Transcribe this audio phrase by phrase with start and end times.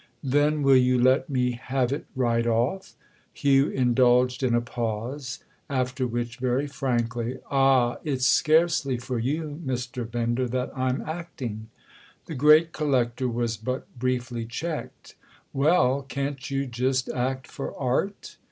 [0.23, 2.95] "Then will you let me have it right off?"
[3.31, 10.09] Hugh indulged in a pause; after which very frankly: "Ah, it's scarcely for you, Mr.
[10.09, 11.67] Bender, that I'm acting!"
[12.25, 15.13] The great collector was but briefly checked.
[15.53, 18.37] "Well, can't you just act for Art?"